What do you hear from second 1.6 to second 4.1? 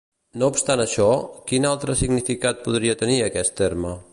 altre significat podria tenir aquest terme?